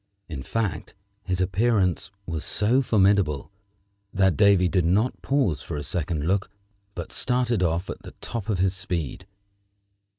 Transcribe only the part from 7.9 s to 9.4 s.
the top of his speed.